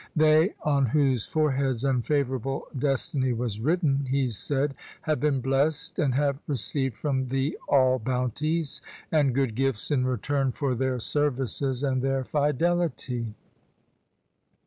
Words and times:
'They 0.25 0.55
on 0.63 0.87
whose 0.87 1.27
fore 1.27 1.51
heads 1.51 1.83
unfavourable 1.83 2.63
destiny 2.75 3.33
was 3.33 3.59
written,' 3.61 4.07
he 4.09 4.29
said,' 4.29 4.73
have 5.03 5.19
been 5.19 5.41
blessed 5.41 5.99
and 5.99 6.15
have 6.15 6.39
received 6.47 6.97
from 6.97 7.27
thee 7.27 7.55
all 7.69 7.99
bounties 7.99 8.81
and 9.11 9.35
good 9.35 9.53
gifts 9.53 9.91
in 9.91 10.03
return 10.03 10.53
for 10.53 10.73
their 10.73 10.99
services 10.99 11.83
and 11.83 12.01
their 12.01 12.23
fidelity.' 12.23 13.35